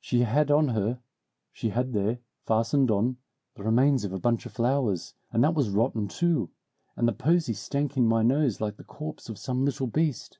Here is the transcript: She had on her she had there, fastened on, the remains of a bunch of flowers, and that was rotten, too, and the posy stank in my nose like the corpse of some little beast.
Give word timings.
She 0.00 0.20
had 0.20 0.50
on 0.50 0.68
her 0.68 1.00
she 1.52 1.68
had 1.68 1.92
there, 1.92 2.20
fastened 2.46 2.90
on, 2.90 3.18
the 3.56 3.62
remains 3.62 4.04
of 4.04 4.12
a 4.14 4.18
bunch 4.18 4.46
of 4.46 4.52
flowers, 4.52 5.12
and 5.30 5.44
that 5.44 5.52
was 5.52 5.68
rotten, 5.68 6.08
too, 6.08 6.48
and 6.96 7.06
the 7.06 7.12
posy 7.12 7.52
stank 7.52 7.94
in 7.94 8.06
my 8.06 8.22
nose 8.22 8.58
like 8.58 8.78
the 8.78 8.84
corpse 8.84 9.28
of 9.28 9.36
some 9.36 9.66
little 9.66 9.86
beast. 9.86 10.38